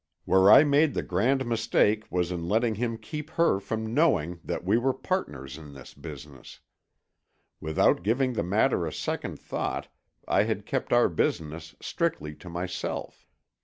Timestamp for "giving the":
8.01-8.41